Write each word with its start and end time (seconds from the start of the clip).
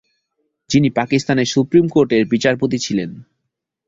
যিনি 0.69 0.89
পাকিস্তানের 0.89 1.45
সুপ্রিম 1.45 1.85
কোর্টের 1.87 2.23
বিচারপতি 2.25 2.77
ছিলেন। 2.77 3.09